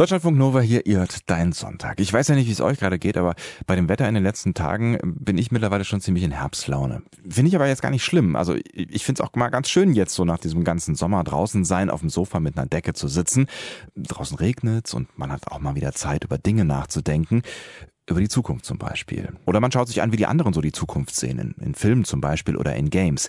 [0.00, 2.00] Deutschlandfunk Nova hier, ihr hört deinen Sonntag.
[2.00, 3.34] Ich weiß ja nicht, wie es euch gerade geht, aber
[3.66, 7.02] bei dem Wetter in den letzten Tagen bin ich mittlerweile schon ziemlich in Herbstlaune.
[7.28, 8.34] Finde ich aber jetzt gar nicht schlimm.
[8.34, 11.66] Also ich finde es auch mal ganz schön, jetzt so nach diesem ganzen Sommer draußen
[11.66, 13.46] sein, auf dem Sofa mit einer Decke zu sitzen.
[13.94, 17.42] Draußen regnet's und man hat auch mal wieder Zeit, über Dinge nachzudenken
[18.08, 19.28] über die Zukunft zum Beispiel.
[19.46, 22.04] Oder man schaut sich an, wie die anderen so die Zukunft sehen, in, in Filmen
[22.04, 23.28] zum Beispiel oder in Games.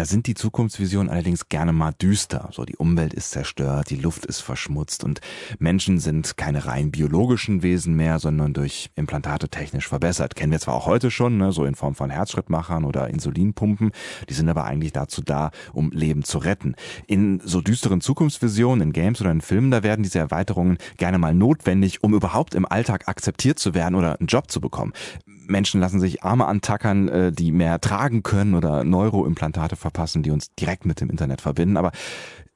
[0.00, 2.48] Da sind die Zukunftsvisionen allerdings gerne mal düster.
[2.52, 5.20] So, die Umwelt ist zerstört, die Luft ist verschmutzt und
[5.58, 10.36] Menschen sind keine rein biologischen Wesen mehr, sondern durch Implantate technisch verbessert.
[10.36, 13.90] Kennen wir zwar auch heute schon, ne, so in Form von Herzschrittmachern oder Insulinpumpen.
[14.26, 16.76] Die sind aber eigentlich dazu da, um Leben zu retten.
[17.06, 21.34] In so düsteren Zukunftsvisionen, in Games oder in Filmen, da werden diese Erweiterungen gerne mal
[21.34, 24.94] notwendig, um überhaupt im Alltag akzeptiert zu werden oder einen Job zu bekommen.
[25.50, 30.54] Menschen lassen sich Arme antackern, äh, die mehr tragen können oder Neuroimplantate verpassen, die uns
[30.54, 31.76] direkt mit dem Internet verbinden.
[31.76, 31.92] Aber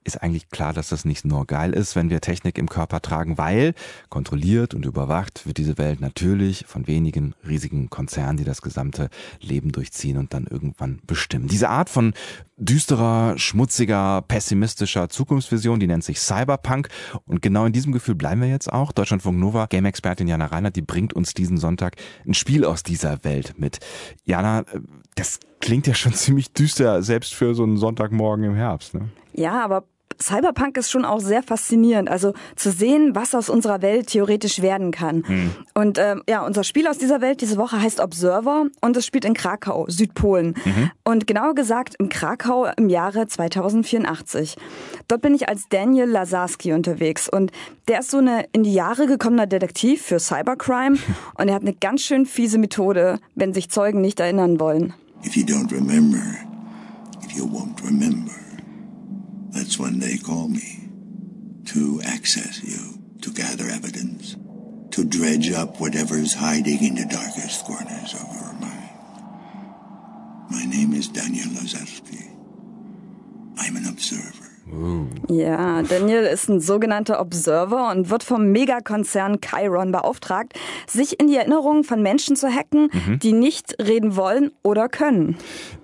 [0.04, 3.38] ist eigentlich klar, dass das nicht nur geil ist, wenn wir Technik im Körper tragen,
[3.38, 3.74] weil
[4.10, 9.08] kontrolliert und überwacht wird diese Welt natürlich von wenigen riesigen Konzernen, die das gesamte
[9.40, 11.48] Leben durchziehen und dann irgendwann bestimmen.
[11.48, 12.12] Diese Art von
[12.56, 16.88] düsterer, schmutziger, pessimistischer Zukunftsvision, die nennt sich Cyberpunk
[17.26, 18.92] und genau in diesem Gefühl bleiben wir jetzt auch.
[18.92, 21.96] Deutschlandfunk Nova, Game-Expertin Jana Reinhardt, die bringt uns diesen Sonntag
[22.26, 23.80] ein Spiel aus dieser Welt mit.
[24.24, 24.64] Jana,
[25.16, 28.94] das klingt ja schon ziemlich düster, selbst für so einen Sonntagmorgen im Herbst.
[28.94, 29.08] Ne?
[29.32, 29.84] Ja, aber
[30.20, 32.08] Cyberpunk ist schon auch sehr faszinierend.
[32.10, 35.26] Also zu sehen, was aus unserer Welt theoretisch werden kann.
[35.26, 35.50] Hm.
[35.74, 39.24] Und ähm, ja, unser Spiel aus dieser Welt diese Woche heißt Observer und es spielt
[39.24, 40.54] in Krakau, Südpolen.
[40.64, 40.90] Mhm.
[41.04, 44.56] Und genauer gesagt in Krakau im Jahre 2084.
[45.08, 47.52] Dort bin ich als Daniel Lazarski unterwegs und
[47.88, 50.98] der ist so eine in die Jahre gekommener Detektiv für Cybercrime
[51.38, 54.94] und er hat eine ganz schön fiese Methode, wenn sich Zeugen nicht erinnern wollen.
[55.24, 56.22] If you don't remember,
[57.24, 58.43] if you won't remember.
[59.74, 60.88] That's when they call me.
[61.72, 64.36] To access you, to gather evidence,
[64.92, 68.90] to dredge up whatever's hiding in the darkest corners of your mind.
[70.48, 72.22] My name is Daniel Lazarski.
[73.56, 74.44] I'm an observer.
[75.28, 80.52] Ja, Daniel ist ein sogenannter Observer und wird vom Megakonzern Chiron beauftragt,
[80.86, 83.18] sich in die Erinnerungen von Menschen zu hacken, mhm.
[83.18, 85.36] die nicht reden wollen oder können.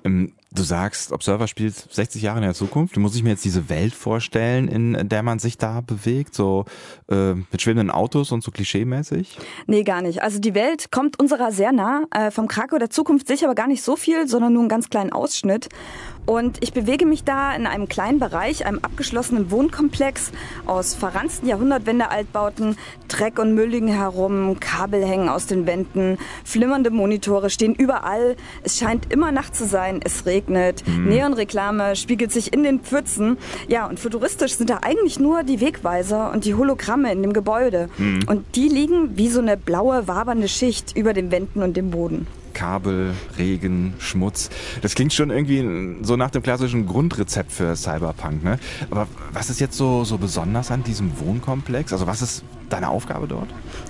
[0.04, 2.96] Ähm, Du sagst, Observer spielt 60 Jahre in der Zukunft.
[2.96, 6.64] Muss ich mir jetzt diese Welt vorstellen, in der man sich da bewegt, so
[7.08, 9.38] äh, mit schwebenden Autos und so klischeemäßig?
[9.68, 10.22] Nee, gar nicht.
[10.22, 12.02] Also die Welt kommt unserer sehr nah.
[12.10, 14.90] Äh, vom Krakau der Zukunft sicher aber gar nicht so viel, sondern nur einen ganz
[14.90, 15.68] kleinen Ausschnitt.
[16.26, 20.30] Und ich bewege mich da in einem kleinen Bereich, einem abgeschlossenen Wohnkomplex
[20.66, 22.76] aus verranzten Jahrhundertwende-Altbauten.
[23.08, 28.36] Dreck und Müll liegen herum, Kabel hängen aus den Wänden, flimmernde Monitore stehen überall.
[28.62, 31.08] Es scheint immer Nacht zu sein, es regnet, mhm.
[31.08, 33.36] Neonreklame spiegelt sich in den Pfützen.
[33.68, 37.88] Ja, und futuristisch sind da eigentlich nur die Wegweiser und die Hologramme in dem Gebäude.
[37.98, 38.20] Mhm.
[38.26, 42.26] Und die liegen wie so eine blaue, wabernde Schicht über den Wänden und dem Boden.
[42.52, 44.50] Kabel, Regen, Schmutz.
[44.82, 48.58] Das klingt schon irgendwie so nach dem klassischen Grundrezept für Cyberpunk, ne?
[48.90, 51.92] Aber was ist jetzt so, so besonders an diesem Wohnkomplex?
[51.92, 53.48] Also was ist deine Aufgabe dort?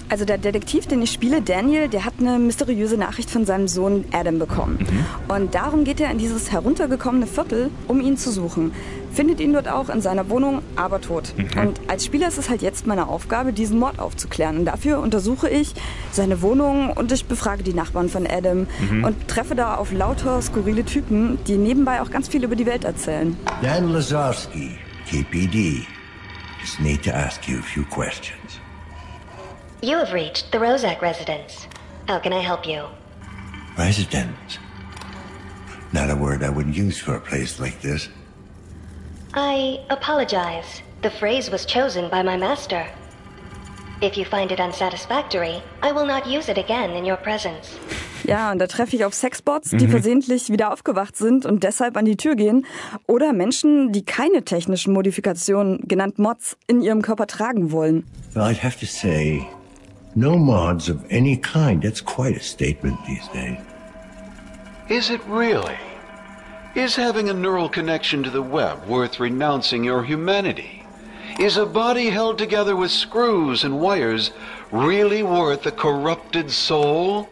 [0.09, 4.05] Also der Detektiv, den ich spiele, Daniel, der hat eine mysteriöse Nachricht von seinem Sohn
[4.13, 4.79] Adam bekommen.
[4.81, 5.35] Mhm.
[5.35, 8.73] Und darum geht er in dieses heruntergekommene Viertel, um ihn zu suchen
[9.13, 11.35] findet ihn dort auch in seiner Wohnung, aber tot.
[11.37, 11.61] Mhm.
[11.61, 14.59] Und als Spieler ist es halt jetzt meine Aufgabe, diesen Mord aufzuklären.
[14.59, 15.75] Und dafür untersuche ich
[16.13, 19.05] seine Wohnung und ich befrage die Nachbarn von Adam mhm.
[19.05, 22.85] und treffe da auf lauter skurrile Typen, die nebenbei auch ganz viel über die Welt
[22.85, 23.37] erzählen.
[23.63, 25.87] Dan Lazarski, KPD.
[26.61, 28.61] Just need to ask you a few questions.
[29.83, 31.67] You have reached the Rozak residence.
[32.07, 32.85] How can I help you?
[33.79, 34.59] Residence?
[35.95, 38.11] Not a word I would use for a place like this.
[39.33, 40.83] I apologize.
[41.01, 42.87] The phrase was chosen by my master.
[44.03, 47.71] If you find it unsatisfactory, I will not use it again in your presence.
[48.25, 49.91] Ja, und da treffe ich auf Sexbots, die mhm.
[49.91, 52.67] versehentlich wieder aufgewacht sind und deshalb an die Tür gehen.
[53.07, 58.05] Oder Menschen, die keine technischen Modifikationen, genannt Mods, in ihrem Körper tragen wollen.
[58.35, 59.47] Well, I'd have to say,
[60.15, 61.83] no mods of any kind.
[61.83, 63.59] That's quite a statement these days.
[64.89, 65.79] Is it really?
[66.75, 70.85] Is having a neural connection to the web worth renouncing your humanity?
[71.39, 74.33] Is a body held together with screws and wires
[74.71, 77.29] really worth a corrupted soul?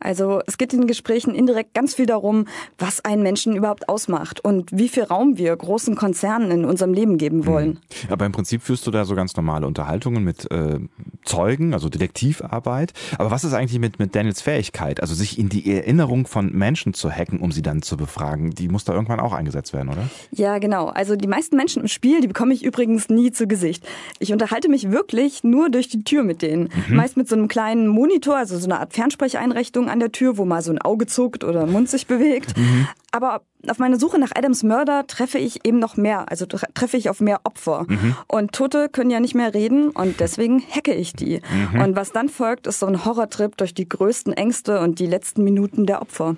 [0.00, 2.46] Also es geht in den Gesprächen indirekt ganz viel darum,
[2.78, 7.16] was einen Menschen überhaupt ausmacht und wie viel Raum wir großen Konzernen in unserem Leben
[7.18, 7.80] geben wollen.
[8.10, 10.78] Aber im Prinzip führst du da so ganz normale Unterhaltungen mit äh,
[11.24, 12.92] Zeugen, also Detektivarbeit.
[13.18, 16.94] Aber was ist eigentlich mit, mit Daniels Fähigkeit, also sich in die Erinnerung von Menschen
[16.94, 18.50] zu hacken, um sie dann zu befragen?
[18.50, 20.08] Die muss da irgendwann auch eingesetzt werden, oder?
[20.30, 20.88] Ja, genau.
[20.88, 23.86] Also die meisten Menschen im Spiel, die bekomme ich übrigens nie zu Gesicht.
[24.18, 26.68] Ich unterhalte mich wirklich nur durch die Tür mit denen.
[26.88, 26.96] Mhm.
[26.96, 30.44] Meist mit so einem kleinen Monitor, also so eine Art Fernsprecheinrichtung an der Tür, wo
[30.44, 32.56] mal so ein Auge zuckt oder ein Mund sich bewegt.
[32.56, 32.88] Mhm.
[33.12, 37.10] Aber auf meiner Suche nach Adams Mörder treffe ich eben noch mehr, also treffe ich
[37.10, 37.84] auf mehr Opfer.
[37.86, 38.16] Mhm.
[38.26, 41.40] Und Tote können ja nicht mehr reden und deswegen hacke ich die.
[41.72, 41.80] Mhm.
[41.80, 45.44] Und was dann folgt, ist so ein Horrortrip durch die größten Ängste und die letzten
[45.44, 46.36] Minuten der Opfer.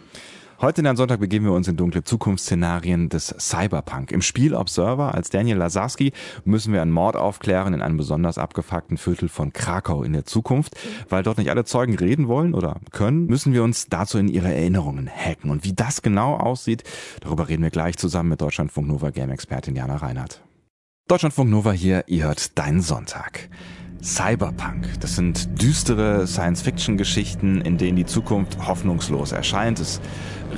[0.60, 4.12] Heute in einem Sonntag begeben wir uns in dunkle Zukunftsszenarien des Cyberpunk.
[4.12, 6.12] Im Spiel Observer als Daniel Lazarski
[6.44, 10.74] müssen wir einen Mord aufklären in einem besonders abgefuckten Viertel von Krakau in der Zukunft.
[11.08, 14.54] Weil dort nicht alle Zeugen reden wollen oder können, müssen wir uns dazu in ihre
[14.54, 15.50] Erinnerungen hacken.
[15.50, 16.84] Und wie das genau aussieht,
[17.20, 20.40] darüber reden wir gleich zusammen mit Deutschlandfunk Nova Game-Expertin Jana Reinhardt.
[21.08, 23.50] Deutschlandfunk Nova hier, ihr hört deinen Sonntag.
[24.04, 25.00] Cyberpunk.
[25.00, 29.80] Das sind düstere Science-Fiction-Geschichten, in denen die Zukunft hoffnungslos erscheint.
[29.80, 30.00] Es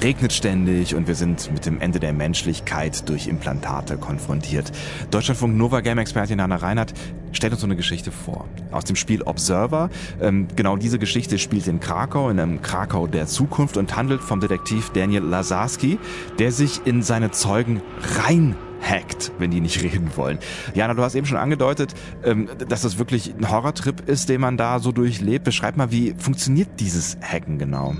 [0.02, 4.72] regnet ständig und wir sind mit dem Ende der Menschlichkeit durch Implantate konfrontiert.
[5.12, 6.92] Deutschlandfunk Nova Game Expertin Anna Reinhardt
[7.30, 8.48] stellt uns so eine Geschichte vor.
[8.72, 9.90] Aus dem Spiel Observer.
[10.20, 14.40] Ähm, genau diese Geschichte spielt in Krakau, in einem Krakau der Zukunft und handelt vom
[14.40, 16.00] Detektiv Daniel Lazarski,
[16.40, 17.80] der sich in seine Zeugen
[18.18, 18.56] rein
[18.88, 20.38] hackt, wenn die nicht reden wollen.
[20.74, 21.94] Jana, du hast eben schon angedeutet,
[22.24, 25.44] ähm, dass das wirklich ein Horrortrip ist, den man da so durchlebt.
[25.44, 27.94] Beschreib mal, wie funktioniert dieses Hacken genau?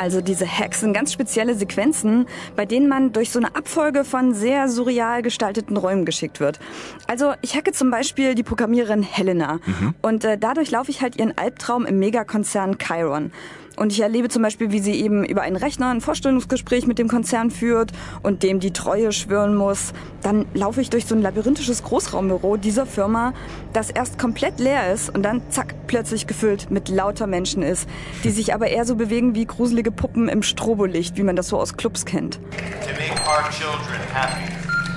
[0.00, 2.24] Also diese Hacks sind ganz spezielle Sequenzen,
[2.56, 6.58] bei denen man durch so eine Abfolge von sehr surreal gestalteten Räumen geschickt wird.
[7.06, 9.94] Also ich hacke zum Beispiel die Programmiererin Helena mhm.
[10.00, 13.30] und äh, dadurch laufe ich halt ihren Albtraum im Megakonzern Chiron.
[13.76, 17.08] Und ich erlebe zum Beispiel, wie sie eben über einen Rechner ein Vorstellungsgespräch mit dem
[17.08, 19.92] Konzern führt und dem die Treue schwören muss.
[20.22, 23.32] Dann laufe ich durch so ein labyrinthisches Großraumbüro dieser Firma,
[23.72, 27.88] das erst komplett leer ist und dann zack, plötzlich gefüllt mit lauter Menschen ist,
[28.22, 31.58] die sich aber eher so bewegen wie gruselige Puppen im Strobolicht, wie man das so
[31.58, 32.34] aus Clubs kennt.
[32.34, 34.52] To make our children happy,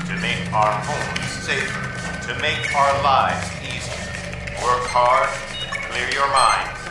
[0.08, 4.62] to make our homes safer, to make our lives easier.
[4.62, 5.30] Work hard,
[5.90, 6.83] clear your mind.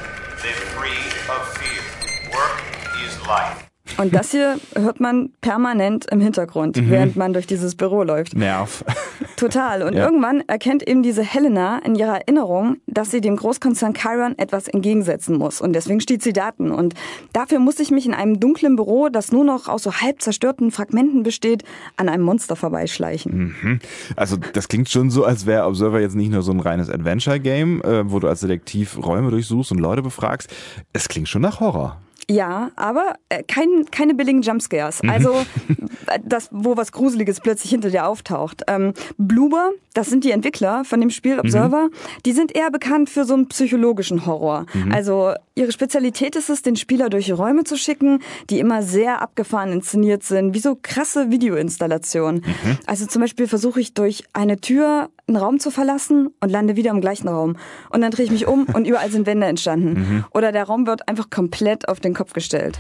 [0.43, 0.91] Live free
[1.33, 2.33] of fear.
[2.33, 2.63] Work
[3.05, 3.72] is life.
[3.99, 6.91] Und das hier hört man permanent im Hintergrund, mhm.
[6.91, 8.37] während man durch dieses Büro läuft.
[8.37, 8.85] Nerv.
[9.37, 9.83] Total.
[9.83, 10.05] Und ja.
[10.05, 15.37] irgendwann erkennt eben diese Helena in ihrer Erinnerung, dass sie dem Großkonzern Chiron etwas entgegensetzen
[15.37, 15.61] muss.
[15.61, 16.71] Und deswegen steht sie Daten.
[16.71, 16.95] Und
[17.33, 20.71] dafür muss ich mich in einem dunklen Büro, das nur noch aus so halb zerstörten
[20.71, 21.65] Fragmenten besteht,
[21.97, 23.57] an einem Monster vorbeischleichen.
[23.63, 23.81] Mhm.
[24.17, 27.83] Also das klingt schon so, als wäre Observer jetzt nicht nur so ein reines Adventure-Game,
[27.83, 30.53] äh, wo du als Detektiv Räume durchsuchst und Leute befragst.
[30.93, 32.01] Es klingt schon nach Horror.
[32.31, 35.03] Ja, aber äh, kein, keine billigen Jumpscares.
[35.03, 35.11] Mhm.
[35.11, 35.35] Also
[36.25, 38.63] das, wo was Gruseliges plötzlich hinter dir auftaucht.
[38.69, 42.23] Ähm, Bloober, das sind die Entwickler von dem Spiel Observer, mhm.
[42.25, 44.67] die sind eher bekannt für so einen psychologischen Horror.
[44.73, 44.93] Mhm.
[44.93, 48.21] Also ihre Spezialität ist es, den Spieler durch Räume zu schicken,
[48.51, 52.45] die immer sehr abgefahren inszeniert sind, wie so krasse Videoinstallationen.
[52.45, 52.79] Mhm.
[52.87, 56.91] Also zum Beispiel versuche ich durch eine Tür einen Raum zu verlassen und lande wieder
[56.91, 57.57] im gleichen Raum.
[57.91, 59.93] Und dann drehe ich mich um und überall sind Wände entstanden.
[59.93, 60.25] Mhm.
[60.33, 62.79] Oder der Raum wird einfach komplett auf den Kopf gestellt.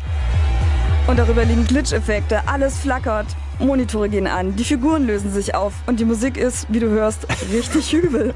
[1.08, 3.26] Und darüber liegen Glitch-Effekte, alles flackert,
[3.58, 7.26] Monitore gehen an, die Figuren lösen sich auf und die Musik ist, wie du hörst,
[7.52, 8.34] richtig übel.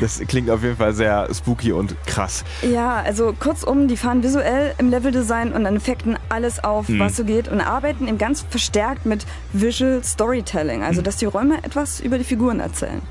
[0.00, 2.44] Das klingt auf jeden Fall sehr spooky und krass.
[2.62, 7.00] Ja, also kurzum, die fahren visuell im Leveldesign und an Effekten alles auf, mhm.
[7.00, 11.04] was so geht und arbeiten eben ganz verstärkt mit Visual Storytelling, also mhm.
[11.04, 13.02] dass die Räume etwas über die Figuren erzählen.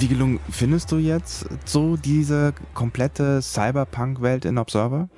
[0.00, 5.08] Wie gelungen findest du jetzt so diese komplette Cyberpunk-Welt in Observer?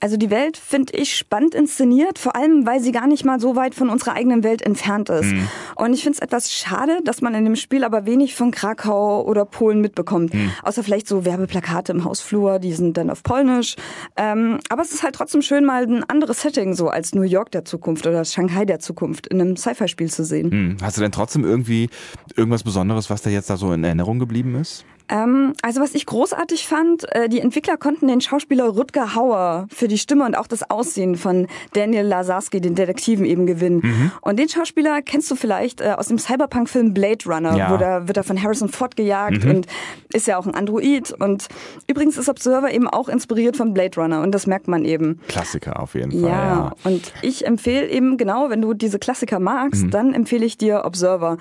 [0.00, 3.56] Also die Welt finde ich spannend inszeniert, vor allem weil sie gar nicht mal so
[3.56, 5.32] weit von unserer eigenen Welt entfernt ist.
[5.32, 5.48] Mhm.
[5.76, 9.24] Und ich finde es etwas schade, dass man in dem Spiel aber wenig von Krakau
[9.24, 10.34] oder Polen mitbekommt.
[10.34, 10.50] Mhm.
[10.62, 13.76] Außer vielleicht so Werbeplakate im Hausflur, die sind dann auf Polnisch.
[14.16, 17.52] Ähm, aber es ist halt trotzdem schön, mal ein anderes Setting so als New York
[17.52, 20.48] der Zukunft oder Shanghai der Zukunft in einem Sci-Fi-Spiel zu sehen.
[20.50, 20.76] Mhm.
[20.82, 21.88] Hast du denn trotzdem irgendwie
[22.36, 24.84] irgendwas Besonderes, was da jetzt da so in Erinnerung geblieben ist?
[25.08, 29.86] Ähm, also was ich großartig fand, äh, die Entwickler konnten den Schauspieler Rutger Hauer für
[29.86, 33.80] die Stimme und auch das Aussehen von Daniel Lazarski, den Detektiven, eben gewinnen.
[33.82, 34.12] Mhm.
[34.22, 37.70] Und den Schauspieler kennst du vielleicht äh, aus dem Cyberpunk-Film Blade Runner, ja.
[37.70, 39.50] wo da wird er von Harrison Ford gejagt mhm.
[39.50, 39.66] und
[40.12, 41.12] ist ja auch ein Android.
[41.12, 41.48] Und
[41.86, 45.20] übrigens ist Observer eben auch inspiriert von Blade Runner und das merkt man eben.
[45.28, 46.20] Klassiker auf jeden Fall.
[46.20, 46.72] Ja, ja.
[46.84, 49.90] und ich empfehle eben genau, wenn du diese Klassiker magst, mhm.
[49.90, 51.36] dann empfehle ich dir Observer.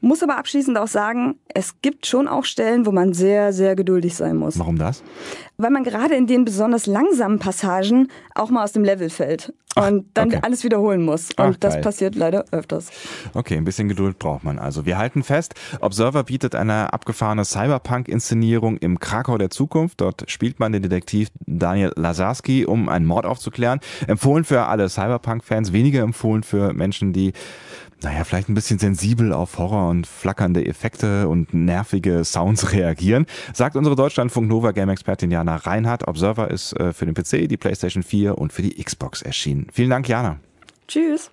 [0.00, 4.16] Muss aber abschließend auch sagen, es gibt schon auch Stellen, wo man sehr, sehr geduldig
[4.16, 4.58] sein muss.
[4.58, 5.02] Warum das?
[5.56, 9.52] Weil man gerade in den besonders langsamen Passagen auch mal aus dem Level fällt.
[9.86, 10.40] Und dann okay.
[10.42, 11.30] alles wiederholen muss.
[11.30, 11.82] Und Ach, das geil.
[11.82, 12.90] passiert leider öfters.
[13.34, 14.86] Okay, ein bisschen Geduld braucht man also.
[14.86, 20.00] Wir halten fest, Observer bietet eine abgefahrene Cyberpunk-Inszenierung im Krakau der Zukunft.
[20.00, 23.80] Dort spielt man den Detektiv Daniel Lazarski, um einen Mord aufzuklären.
[24.06, 27.32] Empfohlen für alle Cyberpunk-Fans, weniger empfohlen für Menschen, die
[28.02, 33.76] naja, vielleicht ein bisschen sensibel auf Horror und flackernde Effekte und nervige Sounds reagieren, sagt
[33.76, 36.06] unsere Deutschlandfunk Nova Game Expertin Jana Reinhardt.
[36.06, 39.67] Observer ist äh, für den PC, die PlayStation 4 und für die Xbox erschienen.
[39.72, 40.40] Vielen Dank, Jana.
[40.86, 41.30] Tschüss.